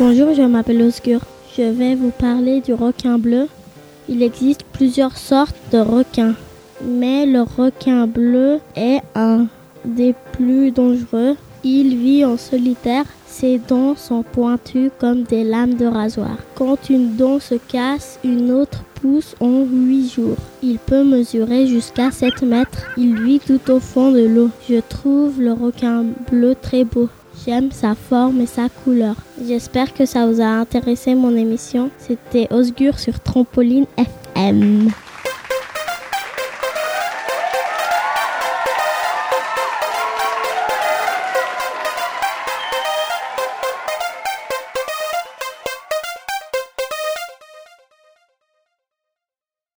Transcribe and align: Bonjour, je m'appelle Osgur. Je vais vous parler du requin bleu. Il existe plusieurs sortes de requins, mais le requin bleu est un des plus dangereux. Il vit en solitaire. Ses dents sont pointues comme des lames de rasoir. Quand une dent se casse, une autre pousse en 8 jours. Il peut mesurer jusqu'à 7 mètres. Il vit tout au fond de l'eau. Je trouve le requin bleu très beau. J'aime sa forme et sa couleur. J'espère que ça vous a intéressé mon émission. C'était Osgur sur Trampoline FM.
Bonjour, 0.00 0.34
je 0.34 0.42
m'appelle 0.42 0.82
Osgur. 0.82 1.20
Je 1.56 1.62
vais 1.62 1.94
vous 1.94 2.10
parler 2.10 2.60
du 2.60 2.74
requin 2.74 3.16
bleu. 3.16 3.46
Il 4.08 4.24
existe 4.24 4.64
plusieurs 4.72 5.16
sortes 5.16 5.54
de 5.70 5.78
requins, 5.78 6.34
mais 6.84 7.26
le 7.26 7.42
requin 7.42 8.08
bleu 8.08 8.58
est 8.74 9.02
un 9.14 9.46
des 9.84 10.12
plus 10.32 10.72
dangereux. 10.72 11.36
Il 11.62 11.96
vit 11.96 12.24
en 12.24 12.36
solitaire. 12.36 13.04
Ses 13.28 13.58
dents 13.58 13.94
sont 13.94 14.24
pointues 14.24 14.90
comme 14.98 15.22
des 15.22 15.44
lames 15.44 15.74
de 15.74 15.86
rasoir. 15.86 16.38
Quand 16.56 16.90
une 16.90 17.14
dent 17.14 17.38
se 17.38 17.54
casse, 17.54 18.18
une 18.24 18.50
autre 18.50 18.82
pousse 19.00 19.36
en 19.38 19.62
8 19.62 20.08
jours. 20.08 20.36
Il 20.64 20.78
peut 20.78 21.04
mesurer 21.04 21.68
jusqu'à 21.68 22.10
7 22.10 22.42
mètres. 22.42 22.90
Il 22.96 23.22
vit 23.22 23.38
tout 23.38 23.70
au 23.70 23.78
fond 23.78 24.10
de 24.10 24.26
l'eau. 24.26 24.50
Je 24.68 24.80
trouve 24.80 25.40
le 25.40 25.52
requin 25.52 26.04
bleu 26.28 26.56
très 26.60 26.82
beau. 26.82 27.08
J'aime 27.42 27.72
sa 27.72 27.94
forme 27.94 28.40
et 28.40 28.46
sa 28.46 28.68
couleur. 28.68 29.16
J'espère 29.46 29.92
que 29.92 30.06
ça 30.06 30.26
vous 30.26 30.40
a 30.40 30.46
intéressé 30.46 31.14
mon 31.14 31.36
émission. 31.36 31.90
C'était 31.98 32.52
Osgur 32.52 32.98
sur 32.98 33.20
Trampoline 33.20 33.86
FM. 33.96 34.90